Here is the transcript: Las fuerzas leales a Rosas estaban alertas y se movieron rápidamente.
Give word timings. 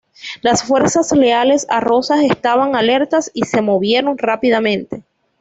Las 0.41 0.63
fuerzas 0.63 1.11
leales 1.11 1.67
a 1.69 1.79
Rosas 1.79 2.21
estaban 2.23 2.75
alertas 2.75 3.29
y 3.35 3.45
se 3.45 3.61
movieron 3.61 4.17
rápidamente. 4.17 5.03